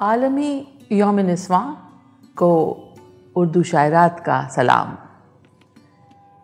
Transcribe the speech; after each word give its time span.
आलमी 0.00 0.66
योम 0.92 1.18
नस्वा 1.18 1.76
को 2.36 2.50
उर्दू 3.36 3.62
शायरात 3.62 4.20
का 4.20 4.48
सलाम। 4.48 4.96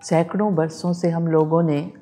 सैकड़ों 0.03 0.55
बरसों 0.55 0.93
से 0.93 1.11
हम 1.11 1.29
लोगों 1.29 1.63
ने 1.63 1.93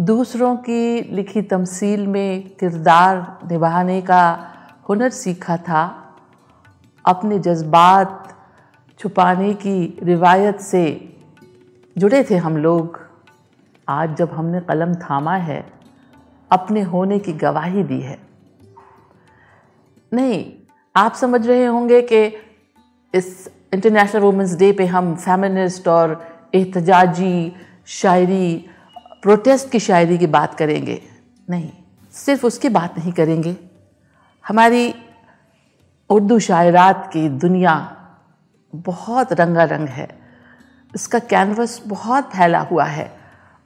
दूसरों 0.00 0.56
की 0.56 1.02
लिखी 1.02 1.42
तमसील 1.42 2.06
में 2.06 2.48
किरदार 2.50 3.38
निभाने 3.50 4.02
का 4.02 4.50
हुनर 4.88 5.10
सीखा 5.10 5.56
था, 5.56 6.14
अपने 7.06 7.38
जज्बात 7.38 8.36
छुपाने 8.98 9.54
की 9.54 9.98
रिवायत 10.02 10.60
से 10.60 11.14
जुड़े 11.98 12.26
थे 12.30 12.36
हम 12.36 12.56
लोग। 12.56 13.00
आज 13.88 14.16
जब 14.16 14.30
हमने 14.32 14.60
कलम 14.60 14.94
थामा 14.94 15.36
है, 15.36 15.72
अपने 16.50 16.82
होने 16.82 17.18
की 17.18 17.32
गवाही 17.32 17.82
दी 17.82 18.00
है। 18.00 18.25
नहीं, 20.14 20.52
आप 20.96 21.14
समझ 21.14 21.46
रहे 21.46 21.64
होंगे 21.64 22.02
कि 22.02 22.24
इस 23.14 23.50
इंटरनेशनल 23.74 24.22
वुमेंस 24.22 24.56
डे 24.56 24.72
पे 24.72 24.86
हम 24.86 25.16
फेमिनिस्ट 25.16 25.88
और 25.88 26.28
एहतजाजी 26.54 27.56
शायरी 27.86 28.66
प्रोटेस्ट 29.22 29.70
की 29.70 29.80
शायरी 29.80 30.18
की 30.18 30.26
बात 30.26 30.54
करेंगे। 30.54 31.02
नहीं, 31.50 31.70
सिर्फ़ 32.12 32.46
उसकी 32.46 32.68
बात 32.68 32.98
नहीं 32.98 33.12
करेंगे। 33.12 33.56
हमारी 34.48 34.94
उर्दू 36.10 36.38
शायरात 36.38 37.10
की 37.12 37.28
दुनिया 37.28 37.96
बहुत 38.74 39.32
रंगा 39.32 39.64
रंग 39.64 39.88
है। 39.88 40.08
इसका 40.94 41.18
कैनवस 41.18 41.82
बहुत 41.86 42.24
फैला 42.24 42.60
हुआ 42.60 42.84
है। 42.84 43.16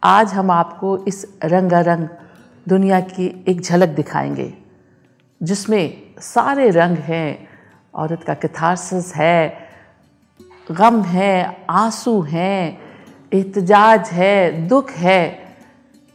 आज 0.04 0.32
हम 0.32 0.50
आपको 0.50 1.04
इस 1.04 1.38
रंगा 1.44 1.80
रंग 1.80 2.08
दुनिया 2.68 3.00
की 3.00 3.44
एक 3.48 3.60
झलक 3.60 3.88
दिखाएँगे, 3.88 4.54
जिसमें 5.42 6.09
सारे 6.20 6.70
रंग 6.70 6.96
हैं, 6.96 7.48
औरत 7.94 8.22
का 8.22 8.34
कथारसिस 8.34 9.14
है, 9.14 9.68
गम 10.70 11.02
है, 11.02 11.64
आँसू 11.70 12.20
हैं, 12.20 12.78
एहतजाज 13.32 14.08
है, 14.08 14.68
दुख 14.68 14.90
है, 14.90 15.38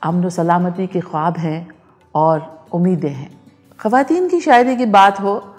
अमन 0.01 0.29
सलामती 0.29 0.87
के 0.87 0.99
ख्वाब 0.99 1.37
हैं 1.37 1.67
और 2.15 2.65
उम्मीदें 2.71 3.09
हैं। 3.09 3.29
ख़वातीन 3.79 4.29
की 4.29 4.39
शायरी 4.41 4.75
की 4.75 4.85
बात 4.85 5.19
हो 5.19 5.55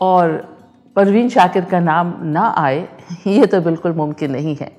और 0.00 0.56
परवीन 0.96 1.28
शाकिर 1.28 1.64
का 1.64 1.80
नाम 1.80 2.14
ना 2.22 2.54
आए, 2.58 2.88
ये 3.26 3.46
तो 3.46 3.60
बिल्कुल 3.60 3.92
मुमकिन 3.92 4.30
नहीं 4.30 4.56
है। 4.56 4.72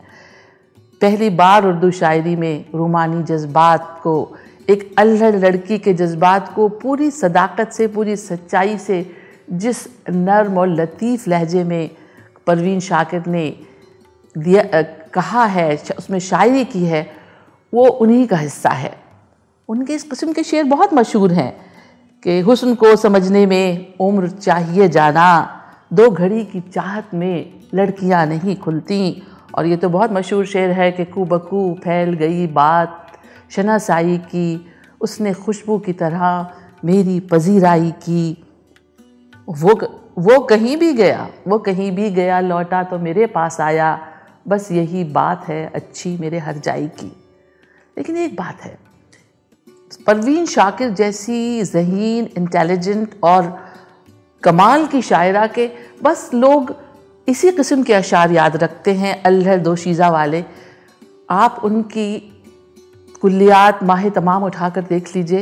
पहली 1.01 1.29
बार 1.29 1.65
उर्दू 1.65 1.91
शायरी 1.91 2.35
में 2.35 2.65
रूमानी 2.75 3.23
जज्बात 3.23 3.99
को 4.03 4.35
एक 4.69 4.93
अल्हड़ 4.97 5.35
लड़की 5.35 5.77
के 5.77 5.93
जज्बात 5.93 6.53
को 6.55 6.67
पूरी 6.69 7.09
सदाकत 7.11 7.71
से, 7.71 7.87
पूरी 7.87 8.15
सच्चाई 8.15 8.77
से, 8.77 9.05
जिस 9.51 9.87
नर्म 10.09 10.57
और 10.57 10.67
लतीफ़ 10.69 11.29
लहजे 11.29 11.63
में 11.63 11.89
परवीन 12.47 12.79
शाकिर 12.79 13.25
ने 13.27 13.47
दिया 14.35 14.81
कहा 15.13 15.45
है 15.45 15.75
उसमें 15.97 16.19
शायरी 16.19 16.65
की 16.65 16.83
है, 16.85 17.05
वो 17.73 17.85
उन्हीं 17.85 18.27
का 18.27 18.37
हिस्सा 18.37 18.69
है। 18.69 18.93
उनके 19.69 19.93
इस 19.93 20.03
किस्म 20.03 20.33
के 20.33 20.43
शेर 20.43 20.63
बहुत 20.63 20.93
मशहूर 20.93 21.31
हैं 21.31 21.53
कि 22.23 22.39
हुस्न 22.39 22.75
को 22.75 22.95
समझने 22.95 23.45
में 23.45 23.93
उम्र 23.99 24.27
चाहिए 24.29 24.87
जाना, 24.87 25.59
दो 25.93 26.09
घड़ी 26.09 26.43
की 26.45 26.61
चाहत 26.61 27.13
में 27.13 27.53
लड़कियाँ 27.73 28.25
नहीं 28.25 28.55
खुलती। 28.55 29.23
और 29.55 29.65
ये 29.65 29.77
तो 29.77 29.89
बहुत 29.89 30.11
मशहूर 30.11 30.45
शेर 30.45 30.71
है 30.71 30.91
कि 30.91 31.05
कू 31.05 31.25
बकू 31.25 31.73
फैल 31.83 32.13
गई 32.13 32.47
बात 32.47 33.00
शनासाई 33.51 34.17
की, 34.17 34.73
उसने 35.01 35.33
खुशबू 35.33 35.77
की 35.77 35.93
तरह 35.93 36.51
मेरी 36.85 37.19
पजीराई 37.19 37.91
की। 37.91 38.45
वो 39.47 39.79
वो 40.17 40.39
कहीं 40.39 40.77
भी 40.77 40.93
गया, 40.93 41.29
वो 41.47 41.57
कहीं 41.59 41.91
भी 41.91 42.09
गया, 42.09 42.39
लौटा 42.39 42.83
तो 42.83 42.99
मेरे 42.99 43.25
पास 43.25 43.59
आया। 43.61 44.07
बस 44.47 44.71
यही 44.71 45.03
बात 45.03 45.47
है, 45.47 45.71
अच्छी 45.75 46.17
मेरे 46.17 46.39
हर 46.39 46.57
जाई 46.57 46.87
की। 46.87 47.11
लेकिन 47.97 48.17
एक 48.17 48.35
बात 48.35 48.61
है, 48.61 48.77
परवीन 50.07 50.45
शाकिर 50.45 50.89
जैसी 50.89 51.63
जहीन 51.63 52.29
इंटेलिजेंट 52.37 53.15
और 53.23 53.57
कमाल 54.43 54.85
की 54.87 55.01
शायरा 55.01 55.47
के 55.47 55.69
बस 56.03 56.29
लोग 56.33 56.75
इसी 57.27 57.51
किस्म 57.51 57.83
के 57.83 57.93
अशार 57.93 58.31
याद 58.31 58.55
रखते 58.55 58.93
हैं 58.93 59.23
अल्हर 59.23 59.57
दोशीज़ा 59.57 60.09
वाले। 60.09 60.43
आप 61.29 61.61
उनकी 61.63 62.30
कुल्लियात 63.21 63.83
माह 63.83 64.07
तमाम 64.11 64.43
उठाकर 64.43 64.81
देख 64.83 65.15
लीजिए। 65.15 65.41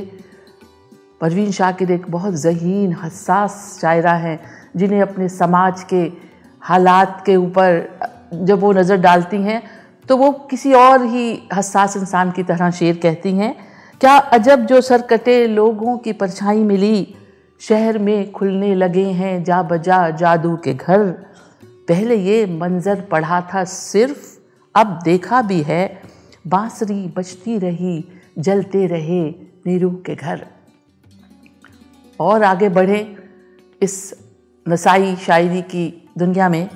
परवीन 1.21 1.51
शाकिर 1.51 1.91
एक 1.91 2.09
बहुत 2.11 2.33
जहीन, 2.35 2.93
हसास 2.93 3.77
शायरा 3.81 4.13
हैं, 4.13 4.39
जिन्हें 4.75 5.01
अपने 5.01 5.29
समाज 5.29 5.83
के 5.83 6.01
हालात 6.61 7.23
के 7.25 7.35
ऊपर, 7.35 7.87
जब 8.33 8.59
वो 8.59 8.71
नज़र 8.73 8.97
डालती 8.99 9.37
हैं 9.43 9.61
तो 10.09 10.17
वो 10.17 10.31
किसी 10.49 10.73
और 10.73 11.03
ही 11.05 11.49
हसास 11.53 11.95
इंसान 11.97 12.31
की 12.31 12.43
तरह 12.43 12.69
शेर 12.71 12.99
कहती 13.03 13.31
हैं, 13.33 13.55
क्या 14.01 14.15
अजब 14.33 14.65
जो 14.65 14.79
सरकटे 14.81 15.45
लोगों 15.47 15.97
की 15.97 16.13
परछाई 16.13 16.63
मिली, 16.63 17.15
शहर 17.61 17.97
में 17.99 18.31
खुलने 18.31 18.73
लगे 18.75 19.05
हैं 19.13 19.43
जा 19.43 19.61
बजा 19.63 20.09
जादू 20.11 20.55
के 20.63 20.73
घर। 20.73 21.05
पहले 21.87 22.15
ये 22.15 22.45
मंज़र 22.53 23.01
पढ़ा 23.11 23.41
था 23.53 23.63
सिर्फ़, 23.65 24.17
अब 24.75 24.99
देखा 25.03 25.41
भी 25.41 25.61
है 25.61 26.01
बांसुरी 26.49 27.01
बजती 27.17 27.57
रही, 27.59 28.03
जलते 28.39 28.85
रहे 28.87 29.23
नीरू 29.67 29.89
के 30.05 30.15
घर। 30.15 30.45
और 32.19 32.43
आगे 32.43 32.69
बढ़े 32.69 32.99
इस 33.81 34.13
नसाई 34.65 35.15
शायरी 35.17 35.61
की 35.63 35.85
दुनिया 36.17 36.49
में 36.49 36.69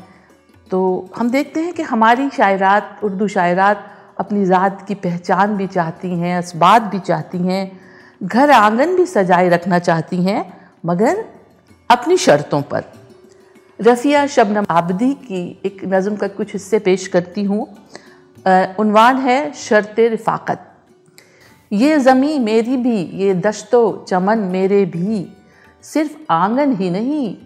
तो 0.72 0.80
हम 1.18 1.30
देखते 1.30 1.60
हैं 1.60 1.74
कि 1.74 1.84
हमारी 1.84 2.30
शायरात, 2.30 3.00
उर्दू 3.04 3.28
शायरात 3.28 3.90
अपनी 4.20 4.46
ज़ात 4.46 4.86
की 4.88 4.96
पहचान 4.96 5.56
भी 5.58 5.68
चाहती 5.68 6.10
हैं 6.10 6.40
इसबात 6.40 6.82
भी 6.82 7.00
चाहती 7.00 7.38
हैं, 7.38 7.80
घर 8.24 8.52
आँगन 8.52 8.96
भी 8.96 9.06
सजाए 9.06 9.50
रखना 9.50 9.80
चाहती 9.80 10.24
हैं, 10.24 10.46
मगर 10.86 11.24
अपनी 11.90 12.18
शर्तों 12.18 12.62
पर। 12.62 12.84
रफ़िया 13.80 14.26
शबनम 14.28 14.66
आबदी 14.70 15.14
की 15.22 15.42
एक 15.66 15.82
नज़म 15.86 16.16
का 16.16 16.28
कुछ 16.30 16.54
हिस्से 16.54 16.80
पेश 16.80 17.08
करती 17.08 17.44
हूँ। 17.44 17.68
उनवान 18.80 19.18
है 19.18 19.54
शर्त 19.54 19.96
रफ़ाकत। 20.00 20.70
ये 21.72 22.00
ज़मी 22.00 22.40
मेरी 22.40 22.78
भी, 22.78 22.98
ये 22.98 23.34
दश्तो 23.34 24.06
चमन 24.08 24.40
मेरे 24.40 24.86
भी। 24.86 25.34
सिर्फ़ 25.82 26.18
आँगन 26.30 26.76
ही 26.76 26.90
नहीं 26.90 27.38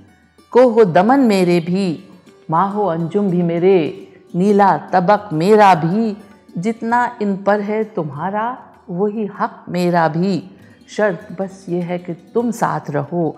को 0.52 0.70
हो 0.70 0.84
दमन 0.84 1.20
मेरे 1.20 1.60
भी। 1.60 2.04
माहो 2.52 2.86
अंजुम 2.86 3.30
भी 3.30 3.42
मेरे, 3.42 4.08
नीला 4.36 4.78
तबक 4.78 5.30
मेरा 5.34 5.76
भी। 5.76 6.18
जितना 6.58 7.18
इन 7.22 7.38
पर 7.38 7.62
है 7.62 7.84
तुम्हारा, 7.84 8.58
वही 8.90 9.26
हक 9.26 9.66
मेरा 9.70 10.08
भी। 10.08 10.52
शर्त 10.90 11.42
बस 11.42 11.66
ये 11.70 11.82
है 11.82 11.98
कि 11.98 12.14
तुम 12.14 12.52
साथ 12.52 12.90
रहो। 12.90 13.38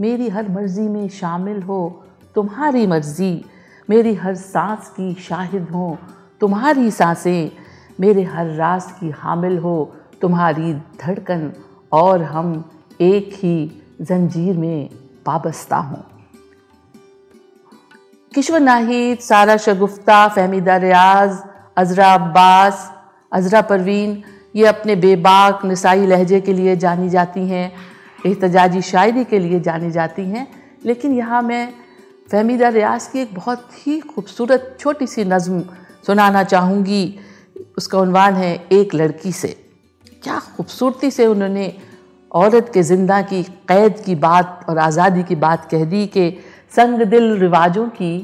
मेरी 0.00 0.28
हर 0.28 0.48
मर्ज़ी 0.48 0.88
में 0.88 1.08
शामिल 1.08 1.62
हो, 1.62 2.04
तुम्हारी 2.34 2.86
मर्ज़ी। 2.86 3.44
मेरी 3.90 4.14
हर 4.14 4.34
सांस 4.34 4.88
की 4.88 5.14
शाहिद 5.14 5.62
हो 5.62 5.98
तुम्हारी 6.40 6.90
साँसें 6.90 7.50
मेरे 8.00 8.22
हर 8.22 8.46
राज 8.46 8.84
की 8.92 9.10
हामिल 9.10 9.58
हो। 9.58 9.96
तुम्हारी 10.20 10.74
धड़कन 10.74 11.52
और 11.92 12.22
हम 12.22 12.70
एक 13.00 13.30
ही 13.34 13.82
जंजीर 14.00 14.56
में 14.56 14.88
वाबस्ता 15.28 15.76
हूँ। 15.76 16.04
किश्वर 18.34 18.60
नाहिद, 18.60 19.18
सारा 19.18 19.56
शगुफ्ता, 19.56 20.28
फहमीदा 20.28 20.76
रियाज, 20.76 21.38
अजरा 21.76 22.14
अब्बास, 22.14 22.92
अजरा 23.32 23.62
परवीन, 23.62 24.22
ये 24.56 24.66
अपने 24.66 24.96
बेबाक 24.96 25.64
नसाई 25.64 26.06
लहजे 26.06 26.40
के 26.40 26.52
लिए 26.52 26.76
जानी 26.76 27.08
जाती 27.08 27.48
हैं, 27.48 27.72
एहतजाजी 28.26 28.82
शायरी 28.82 29.24
के 29.24 29.38
लिए 29.38 29.60
जानी 29.60 29.90
जाती 29.90 30.24
हैं। 30.24 30.46
लेकिन 30.84 31.12
यहाँ 31.12 31.42
मैं 31.42 31.72
फहमीदा 32.30 32.68
रियाज 32.68 33.06
की 33.06 33.18
एक 33.18 33.34
बहुत 33.34 33.68
ही 33.86 34.00
खूबसूरत 34.00 34.76
छोटी 34.80 35.06
सी 35.06 35.24
नज़म 35.24 35.62
सुनाना 36.06 36.42
चाहूँगी। 36.44 37.18
उसका 37.78 37.98
उनवान 37.98 38.34
है 38.34 38.54
एक 38.72 38.94
लड़की 38.94 39.32
से। 39.32 39.48
क्या 40.22 40.38
खूबसूरती 40.56 41.10
से 41.10 41.26
उन्होंने 41.26 41.72
औरत 42.32 42.70
के 42.74 42.82
ज़िंदा 42.82 43.20
की, 43.22 43.42
क़ैद 43.42 44.00
की 44.00 44.14
बात 44.14 44.64
और 44.68 44.78
आज़ादी 44.78 45.22
की 45.22 45.34
बात 45.36 45.68
कह 45.70 45.84
दी 45.84 46.06
कि 46.06 46.30
संग 46.72 47.02
दिल 47.02 47.32
रिवाजों 47.38 47.86
की, 47.88 48.14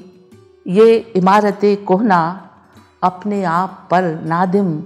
ये 0.66 0.96
इमारत 1.16 1.60
कोहना 1.86 2.20
अपने 3.02 3.42
आप 3.44 3.86
पर 3.90 4.02
नादिम, 4.26 4.82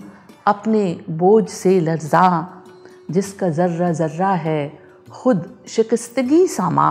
अपने 0.46 0.84
बोझ 1.10 1.48
से 1.48 1.78
लर्जा, 1.80 2.26
जिसका 3.10 3.48
ज़र्रा 3.50 3.92
ज़र्रा 3.92 4.32
है 4.34 4.60
खुद 5.12 5.44
शिकस्तगी 5.68 6.46
सामा। 6.46 6.90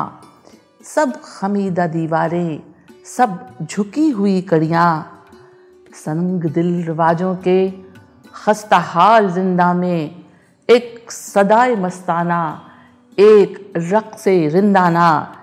सब 0.85 1.13
खमीदा 1.23 1.87
दीवारें, 1.87 2.59
सब 3.05 3.57
झुकी 3.61 4.09
हुई 4.09 4.41
कड़ियाँ 4.41 5.18
संग 5.95 6.43
दिल 6.43 6.83
रवाजों 6.85 7.35
के 7.37 7.69
खस्ता 8.33 8.77
हाल 8.77 9.29
ज़िंदा 9.31 9.73
में, 9.73 10.15
एक 10.69 11.11
सदाए 11.11 11.75
मस्ताना, 11.75 12.41
एक 13.17 13.73
रक 13.77 14.17
से 14.19 14.47
रिंदाना। 14.49 15.35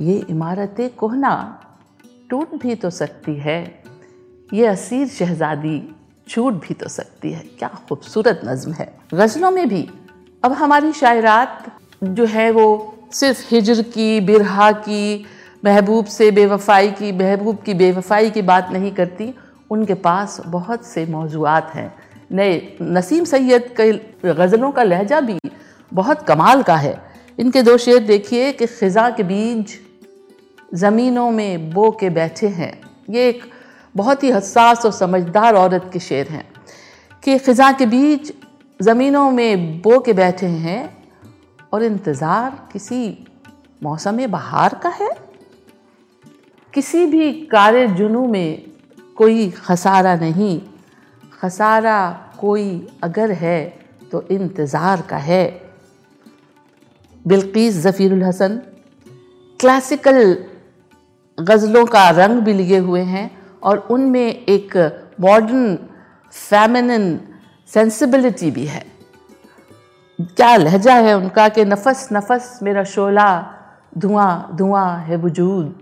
ये 0.00 0.14
इमारतें 0.30 0.88
कोहना 0.94 1.32
टूट 2.30 2.54
भी 2.62 2.74
तो 2.74 2.90
सकती 2.90 3.34
है, 3.36 3.60
ये 4.52 4.66
असीर 4.66 5.08
शहजादी 5.08 5.82
छूट 6.28 6.54
भी 6.54 6.74
तो 6.74 6.88
सकती 6.88 7.32
है। 7.32 7.40
क्या 7.58 7.68
खूबसूरत 7.88 8.40
नज्म 8.44 8.72
है। 8.72 8.92
गज़लों 9.14 9.50
में 9.50 9.68
भी 9.68 9.88
अब 10.42 10.52
हमारी 10.52 10.92
शायरात 10.92 11.64
जो 12.04 12.24
है 12.26 12.50
वो 12.50 12.66
सिर्फ़ 13.12 13.44
हिजर 13.50 13.82
की, 13.82 14.20
बिरहा 14.20 14.70
की, 14.72 15.26
महबूब 15.64 16.04
से 16.06 16.30
बेवफाई 16.30 16.90
की, 16.90 17.12
महबूब 17.12 17.62
की 17.62 17.74
बेवफाई 17.74 18.30
की 18.30 18.42
बात 18.42 18.70
नहीं 18.72 18.92
करती 18.92 19.32
उनके 19.70 19.94
पास 19.96 20.40
बहुत 20.46 20.84
से 20.86 21.06
मौजूद 21.06 21.70
हैं। 21.74 21.92
नए 22.32 22.76
नसीम 22.82 23.24
सैयद 23.24 23.74
के 23.80 23.92
गज़लों 24.24 24.70
का 24.72 24.82
लहजा 24.82 25.20
भी 25.20 25.38
बहुत 25.92 26.22
कमाल 26.22 26.62
का 26.62 26.76
है। 26.76 26.96
इनके 27.38 27.62
दो 27.62 27.76
शेर 27.78 27.98
देखिए 28.06 28.52
कि 28.52 28.66
ख़ज़ा 28.66 29.08
के 29.10 29.22
बीज 29.22 29.78
ज़मीनों 30.74 31.30
में 31.30 31.70
बो 31.70 31.90
के 31.90 32.10
बैठे 32.10 32.48
हैं। 32.50 32.72
ये 33.10 33.28
एक 33.28 33.44
बहुत 33.94 34.24
ही 34.24 34.30
हसास 34.30 34.84
और 34.86 34.92
समझदार 34.92 35.54
औरत 35.54 35.90
के 35.92 35.98
शेर 36.00 36.28
हैं 36.28 36.44
कि 37.22 37.38
ख़ज़ा 37.38 37.70
के 37.72 37.86
बीज 37.86 38.32
ज़मीनों 38.80 39.30
में 39.30 39.80
बो 39.82 39.98
के 40.00 40.12
बैठे 40.12 40.46
हैं 40.46 40.82
और 41.72 41.82
इंतज़ार 41.82 42.58
किसी 42.72 42.98
मौसम 43.82 44.26
बहार 44.28 44.74
का 44.82 44.88
है। 45.00 45.10
किसी 46.74 47.06
भी 47.06 47.32
कार्य 47.46 47.86
जुनू 47.88 48.26
में 48.26 48.75
कोई 49.16 49.48
खसारा 49.50 50.14
नहीं। 50.16 50.60
खसारा 51.40 51.98
कोई 52.40 52.66
अगर 53.02 53.30
है 53.34 53.60
तो 54.12 54.22
इंतज़ार 54.30 55.02
का 55.02 55.16
है। 55.18 55.44
बिल्कीस 57.24 57.74
ज़फ़ीरुल 57.76 58.22
हसन, 58.24 58.60
क्लासिकल 59.60 60.18
गज़लों 61.38 61.84
का 61.86 62.08
रंग 62.10 62.40
भी 62.40 62.52
लिए 62.52 62.78
हुए 62.78 63.00
हैं 63.04 63.30
और 63.62 63.78
उनमें 63.90 64.26
एक 64.26 64.76
मॉडर्न 65.20 65.74
फेमिनिन 66.32 67.18
सेंसिबिलिटी 67.70 68.50
भी 68.50 68.66
है। 68.66 68.84
क्या 70.18 70.54
लहजा 70.56 70.94
है 70.96 71.16
उनका 71.16 71.48
कि 71.48 71.64
नफस 71.64 72.08
नफस 72.12 72.58
मेरा 72.62 72.84
शोला, 72.84 73.28
धुआँ 73.98 74.56
धुआँ 74.56 74.98
है 75.00 75.16
वजूद। 75.16 75.74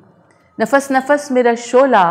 नफस 0.59 0.89
नफस 0.93 1.29
मेरा 1.33 1.55
शोला 1.55 2.05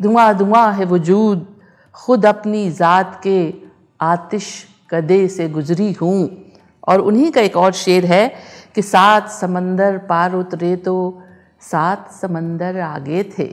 धुआँ 0.00 0.34
धुआँ 0.34 0.72
है 0.72 0.84
वजूद, 0.84 1.46
खुद 1.94 2.26
अपनी 2.26 2.70
ज़ात 2.70 3.20
के 3.22 3.54
आतिश 4.00 4.66
कदे 4.90 5.26
से 5.28 5.48
गुजरी 5.48 5.92
हूँ। 5.92 6.28
और 6.88 7.00
उन्हीं 7.00 7.30
का 7.32 7.40
एक 7.40 7.56
और 7.56 7.72
शेर 7.72 8.04
है 8.06 8.34
कि 8.74 8.82
सात 8.82 9.28
समंदर 9.30 9.98
पार 9.98 10.34
उतरे 10.34 10.76
तो 10.76 11.22
सात 11.60 12.10
समंदर 12.12 12.78
आगे 12.80 13.22
थे। 13.38 13.46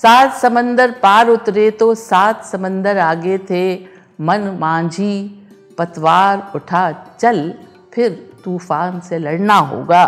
सात 0.00 0.34
समंदर 0.34 0.90
पार 0.90 1.28
उतरे 1.28 1.70
तो 1.70 1.94
सात 1.94 2.44
समंदर 2.44 2.98
आगे 2.98 3.38
थे। 3.38 3.74
मन 4.20 4.56
मांझी, 4.60 5.46
पतवार 5.78 6.52
उठा, 6.54 6.90
चल, 7.20 7.54
फिर 7.94 8.10
तूफ़ान 8.44 9.00
से 9.00 9.18
लड़ना 9.18 9.54
होगा। 9.54 10.04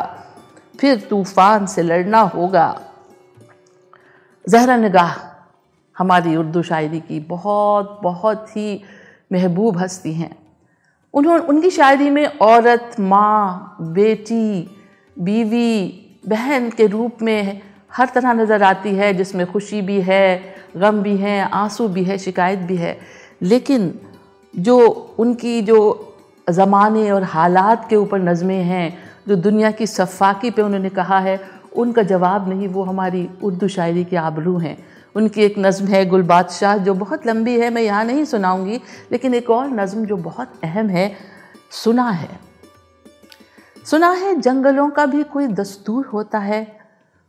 फिर 0.80 1.06
तूफ़ान 1.10 1.66
से 1.66 1.82
लड़ना 1.82 2.20
होगा। 2.20 2.80
जहरा 4.44 4.76
निगाह 4.76 5.27
हमारी 5.98 6.36
उर्दू 6.36 6.62
शायरी 6.62 7.00
की 7.00 7.20
बहुत 7.20 8.00
बहुत 8.02 8.56
ही 8.56 8.82
महबूब 9.32 9.78
हस्ती 9.78 10.12
हैं। 10.12 10.36
उन्होंने 11.14 11.44
उनकी 11.44 11.70
शायरी 11.70 12.10
में 12.10 12.26
औरत, 12.26 12.96
माँ, 13.00 13.76
बेटी, 13.80 14.76
बीवी, 15.18 16.04
बहन 16.28 16.70
के 16.70 16.86
रूप 16.86 17.16
में 17.22 17.60
हर 17.92 18.08
तरह 18.14 18.32
नज़र 18.32 18.62
आती 18.62 18.94
है, 18.94 19.14
जिसमें 19.14 19.52
खुशी 19.52 19.82
भी 19.82 20.00
है, 20.00 20.54
गम 20.76 21.02
भी 21.02 21.16
है, 21.16 21.50
आँसू 21.50 21.88
भी 21.88 22.04
है, 22.04 22.18
शिकायत 22.18 22.58
भी 22.58 22.76
है। 22.76 22.98
लेकिन 23.42 24.00
जो 24.58 24.88
उनकी 25.18 25.62
जो 25.62 26.04
ज़माने 26.50 27.10
और 27.10 27.22
हालात 27.22 27.88
के 27.90 27.96
ऊपर 27.96 28.18
नज़में 28.18 28.62
हैं, 28.62 28.98
जो 29.28 29.36
दुनिया 29.36 29.70
की 29.70 29.86
सफ़ाकी 29.86 30.50
पे 30.50 30.62
उन्होंने 30.62 30.88
कहा 30.88 31.18
है, 31.18 31.40
उनका 31.76 32.02
जवाब 32.02 32.48
नहीं, 32.48 32.68
वो 32.68 32.82
हमारी 32.82 33.28
उर्दू 33.42 33.68
शायरी 33.68 34.04
के 34.04 34.16
आबरू 34.16 34.58
हैं। 34.58 34.97
उनकी 35.18 35.42
एक 35.42 35.54
नज़म 35.58 35.86
है 35.86 36.04
गुल 36.06 36.22
बादशाह, 36.22 36.76
जो 36.76 36.94
बहुत 36.94 37.26
लंबी 37.26 37.58
है, 37.60 37.70
मैं 37.70 37.82
यहाँ 37.82 38.04
नहीं 38.04 38.24
सुनाऊँगी, 38.24 38.80
लेकिन 39.12 39.34
एक 39.34 39.50
और 39.50 39.70
नज़म 39.70 40.04
जो 40.04 40.16
बहुत 40.16 40.52
अहम 40.64 40.88
है, 40.88 41.12
सुना 41.70 42.08
है। 42.10 42.38
सुना 43.86 44.10
है, 44.10 44.34
जंगलों 44.40 44.88
का 44.90 45.06
भी 45.06 45.22
कोई 45.22 45.46
दस्तूर 45.46 46.06
होता 46.06 46.38
है। 46.38 46.66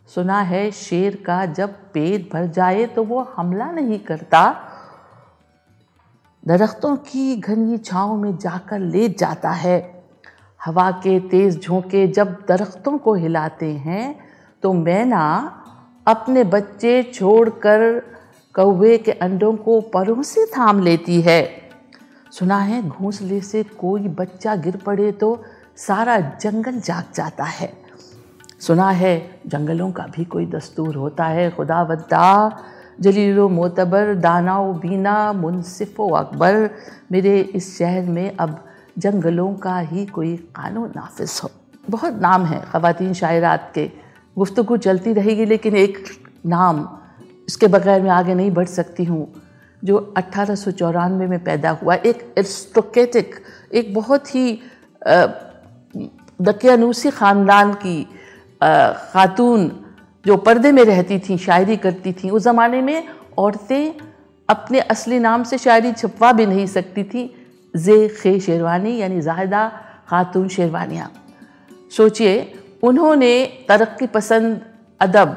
सुना 0.09 0.41
है, 0.41 0.71
शेर 0.71 1.24
का 1.25 1.45
जब 1.45 1.69
पेट 1.94 2.30
भर 2.33 2.45
जाए 2.47 2.86
तो 2.86 3.03
वो 3.03 3.21
हमला 3.36 3.71
नहीं 3.71 4.00
करता। 4.00 4.42
दरख्तों 6.44 6.95
की 6.95 7.35
घनी 7.35 7.77
छाँव 7.77 8.15
में 8.15 8.38
जाकर 8.38 8.80
लेट 8.80 9.18
जाता 9.18 9.50
है। 9.50 10.03
हवा 10.65 10.89
के 10.92 11.19
तेज़ 11.19 11.59
झोंके 11.59 12.07
जब 12.07 12.38
दरख्तों 12.47 12.97
को 12.97 13.13
हिलाते 13.13 13.74
हैं 13.74 14.19
तो 14.63 14.74
मैना 14.74 15.58
अपने 16.07 16.43
बच्चे 16.43 17.03
छोड़कर 17.03 18.01
कौवे 18.55 18.97
के 18.97 19.11
अंडों 19.11 19.55
को 19.55 19.81
परों 19.81 20.23
से 20.23 20.45
थाम 20.45 20.83
लेती 20.83 21.21
है। 21.21 21.69
सुना 22.31 22.57
है, 22.57 22.87
घोंसले 22.89 23.41
से 23.41 23.63
कोई 23.63 24.01
बच्चा 24.01 24.55
गिर 24.55 24.77
पड़े 24.77 25.11
तो 25.11 25.43
सारा 25.77 26.19
जंगल 26.19 26.79
जाग 26.79 27.03
जाता 27.15 27.43
है। 27.43 27.73
सुना 28.59 28.89
है, 28.91 29.41
जंगलों 29.47 29.91
का 29.91 30.03
भी 30.03 30.25
कोई 30.25 30.45
दस्तूर 30.45 30.95
होता 30.95 31.25
है। 31.25 31.49
खुदा 31.51 31.81
वद्दा 31.81 32.59
जलीलो 33.01 33.49
मोतबर, 33.49 34.15
दानाओ 34.15 34.73
बीना, 34.73 35.33
मुनसिफ़ 35.33 36.01
अकबर, 36.01 36.69
मेरे 37.11 37.39
इस 37.39 37.77
शहर 37.77 38.03
में 38.03 38.37
अब 38.37 38.65
जंगलों 38.97 39.53
का 39.53 39.79
ही 39.79 40.05
कोई 40.05 40.35
कानून 40.35 40.93
नाफिज 40.95 41.39
हो। 41.43 41.51
बहुत 41.89 42.13
नाम 42.13 42.45
है 42.45 42.61
ख़वान 42.61 43.13
शायरात 43.13 43.71
के। 43.75 43.91
गुफ्तु 44.39 44.77
चलती 44.77 45.13
रहेगी, 45.13 45.45
लेकिन 45.45 45.75
एक 45.77 45.97
नाम 46.47 46.88
इसके 47.47 47.68
बगैर 47.68 48.02
मैं 48.02 48.09
आगे 48.11 48.33
नहीं 48.33 48.52
बढ़ 48.52 48.68
सकती 48.69 49.04
हूँ। 49.04 49.28
जो 49.83 49.97
अट्ठारह 50.18 51.07
में 51.09 51.44
पैदा 51.44 51.69
हुआ, 51.71 51.95
एक 51.95 52.33
एरिस्टोक्रेटिक 52.37 53.35
एक 53.73 53.94
बहुत 53.94 54.35
ही 54.35 54.59
दकियानूसी 56.40 57.09
ख़ानदान 57.11 57.73
की 57.75 58.04
ख़ातून 58.61 59.71
जो 60.25 60.37
पर्दे 60.37 60.71
में 60.71 60.83
रहती 60.85 61.19
थी, 61.19 61.37
शायरी 61.40 61.78
करती 61.78 62.13
थी, 62.13 62.30
उस 62.30 62.44
ज़माने 62.44 62.81
में 62.81 63.07
औरतें 63.37 63.94
अपने 64.49 64.80
असली 64.81 65.19
नाम 65.19 65.44
से 65.44 65.57
शायरी 65.57 65.92
छपवा 65.94 66.31
भी 66.31 66.45
नहीं 66.45 66.66
सकती 66.68 67.04
थी। 67.04 67.23
जे 67.73 68.07
खे 68.11 68.40
शेरवानी, 68.40 68.95
यानी 68.97 69.21
जाहिदा 69.21 69.68
खातून 70.09 70.47
शेरवानियाँ। 70.49 71.11
सोचिए 71.92 72.54
उन्होंने 72.83 73.45
तरक्की 73.69 74.07
पसंद 74.07 74.62
अदब, 75.02 75.30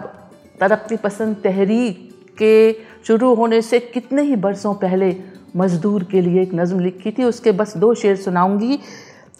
तरक्की 0.60 0.96
पसंद 0.96 1.36
तहरीक 1.44 2.10
के 2.38 2.72
शुरू 3.06 3.34
होने 3.34 3.60
से 3.62 3.80
कितने 3.80 4.22
ही 4.22 4.36
बरसों 4.38 4.74
पहले 4.74 5.16
मज़दूर 5.56 6.04
के 6.04 6.20
लिए 6.20 6.42
एक 6.42 6.54
नज़म 6.54 6.80
लिखी 6.80 7.10
थी। 7.10 7.24
उसके 7.24 7.52
बस 7.52 7.76
दो 7.76 7.94
शेर 7.94 8.16
सुनाऊँगी। 8.16 8.78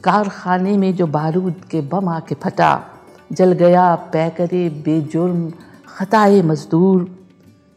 कारखाने 0.04 0.76
में 0.76 0.94
जो 0.94 1.06
बारूद 1.06 1.62
के 1.70 1.80
बम 1.80 2.08
आके 2.08 2.34
फटा, 2.34 2.72
जल 3.32 3.52
गया 3.54 3.94
पैकरे 4.12 4.68
बेजुर्म, 4.84 5.50
ख़ताए 5.88 6.42
मज़दूर 6.42 7.08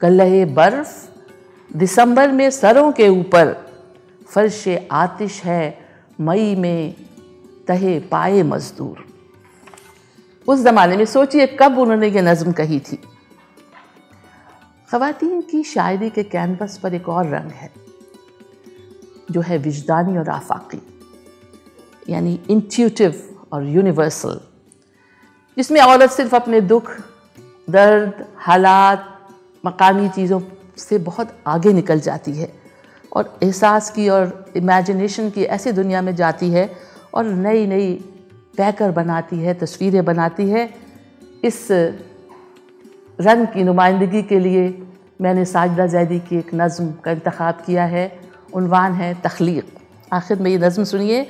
कल्ले 0.02 0.46
बर्फ़। 0.46 1.76
दिसंबर 1.78 2.32
में 2.32 2.50
सरों 2.52 2.92
के 2.92 3.08
ऊपर 3.10 3.56
फर्श 4.28 4.68
आतिश 4.92 5.42
है, 5.44 5.78
मई 6.22 6.56
में 6.56 6.96
तहे 7.68 8.00
पाए 8.12 8.44
मज़दूर। 8.44 9.05
उस 10.48 10.60
ज़माने 10.60 10.98
में 10.98 11.06
सोचिए, 11.06 11.46
कब 11.62 11.78
उन्होंने 11.80 12.08
ये 12.08 12.22
नज़म 12.22 12.52
कही 12.52 12.80
थी। 12.80 13.00
ख़वातीन 14.90 15.42
की 15.42 15.64
शायरी 15.64 16.10
के 16.10 16.24
कैनवस 16.26 16.78
पर 16.78 16.94
एक 16.94 17.10
और 17.10 17.28
रंग 17.28 17.52
है, 17.52 17.72
जो 19.32 19.42
है 19.42 19.58
विजदानी 19.58 20.18
और 20.18 20.30
आफाकी, 20.30 20.82
यानी 22.10 22.40
इंट्यूटिव 22.50 23.22
और 23.54 23.66
यूनिवर्सल 23.68 24.40
जिसमें 25.58 25.80
औरत 25.82 26.12
सिर्फ़ 26.12 26.36
अपने 26.36 26.60
दुख, 26.62 26.92
दर्द, 27.70 28.26
हालात, 28.38 29.12
मकामी 29.64 30.10
चीज़ों 30.10 30.40
से 30.78 30.98
बहुत 31.00 31.30
आगे 31.48 31.74
निकल 31.74 32.00
जाती 32.00 32.32
है 32.32 32.52
और 33.12 33.38
एहसास 33.44 33.90
की 33.92 34.08
और 34.10 34.54
इमेजिनेशन 34.56 35.30
की 35.30 35.44
ऐसी 35.56 35.72
दुनिया 35.72 36.02
में 36.02 36.16
जाती 36.16 36.50
है 36.50 36.70
और 37.14 37.26
नई 37.26 37.66
नई 37.68 37.94
पैकर 38.58 38.92
बनाती 38.92 39.40
है, 39.40 39.54
तस्वीरें 39.54 40.04
बनाती 40.06 40.50
है। 40.50 40.70
इस 41.44 41.68
रंग 43.20 43.48
की 43.48 43.64
नुमाइंदगी 43.64 44.22
के 44.24 44.40
लिए 44.40 44.64
मैंने 45.22 45.46
साजदा 45.46 45.86
जैदी 45.88 46.20
की 46.20 46.38
एक 46.38 46.50
नज़म 46.54 46.92
का 47.04 47.12
इंतखब 47.12 47.64
किया 47.66 47.86
है। 47.86 48.06
उनवान 48.54 48.94
है 48.94 49.14
तख्लीक। 49.22 49.66
आखिर 50.14 50.40
में 50.40 50.52
ये 50.52 50.58
नज़म 50.58 50.84
सुनिए। 50.84 51.26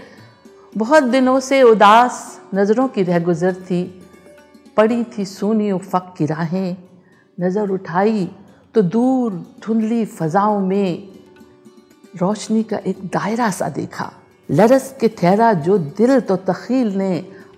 बहुत 0.74 1.03
दिनों 1.03 1.39
से 1.39 1.62
उदास 1.63 2.41
नज़रों 2.55 2.88
की 2.88 3.03
रह 3.03 3.20
गुज़र 3.20 3.53
थी। 3.53 3.84
पड़ी 4.77 5.03
थी 5.03 5.25
सोनी 5.25 5.72
उफक 5.72 6.13
की 6.17 6.25
राहें। 6.25 6.75
नज़र 7.38 7.70
उठाई 7.70 8.29
तो 8.75 8.82
दूर 8.82 9.34
धुंधली 9.63 10.05
फजाओं 10.05 10.60
में 10.60 11.08
रोशनी 12.17 12.63
का 12.63 12.77
एक 12.77 13.05
दायरा 13.05 13.50
सा 13.51 13.70
देखा। 13.70 14.12
लरस 14.50 14.96
के 15.00 15.08
ठहरा 15.08 15.52
जो 15.66 15.78
दिल 15.78 16.20
तो 16.20 16.36
तखील 16.48 16.96
ने 16.98 17.14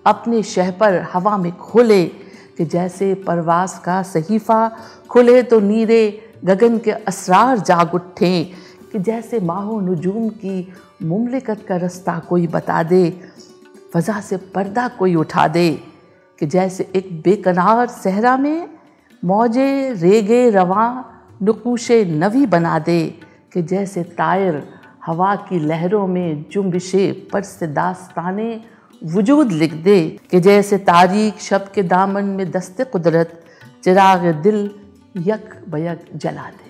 अपने 0.06 0.42
शह 0.44 0.72
पर 0.72 1.00
हवा 1.14 1.38
में 1.38 1.52
खोले, 1.58 2.04
कि 2.06 2.66
जैसे 2.66 3.14
परवास 3.28 3.78
का 3.86 4.02
सहीफ़ा 4.04 4.70
खुले 5.10 5.42
तो 5.44 5.60
नीरे 5.60 6.04
गगन 6.46 6.78
के 6.80 6.92
असरार 6.92 7.60
जाग 7.60 7.94
उठे, 7.96 8.44
कि 8.92 9.00
जैसे 9.00 9.40
माहो 9.40 9.80
नजूम 9.82 10.30
की 10.30 10.74
मुमलिकत 11.04 11.66
का 11.68 11.78
रास्ता 11.78 12.18
कोई 12.30 12.48
बता 12.48 12.82
दे 12.84 13.10
फ़ज़ा 13.94 14.20
से 14.22 14.38
पर्दा 14.56 14.88
कोई 15.00 15.16
उठा 15.16 15.48
दे, 15.48 15.70
कि 16.40 16.46
जैसे 16.46 16.90
एक 16.96 17.12
बेकरार 17.22 17.88
सहरा 17.88 18.38
में 18.38 18.68
मौजे 19.24 19.94
रेगे 19.94 20.50
रवा 20.50 20.88
नकूशे 21.44 22.04
नवी 22.06 22.46
बना 22.46 22.80
दे, 22.80 23.02
कि 23.54 23.62
जैसे 23.62 24.04
तायर 24.18 24.64
हवा 25.08 25.36
की 25.50 25.60
लहरों 25.60 26.08
में 26.08 26.46
जुम्बिशे 26.52 27.12
पर 27.34 27.42
से 27.42 27.68
दास्ताने 27.68 28.50
वजूद 29.04 29.52
लिख 29.52 29.74
दे 29.74 30.00
कि 30.32 30.40
जैसे 30.40 30.78
तारीख 30.78 31.40
शब 31.40 31.72
के 31.72 31.84
दामन 31.84 32.26
में 32.26 32.52
दस्ते 32.52 32.84
कुदरत, 32.84 33.44
चिराग 33.84 34.26
दिल 34.44 34.70
यक 35.18 35.64
बयक 35.70 36.06
जला 36.16 36.50
दे। 36.50 36.67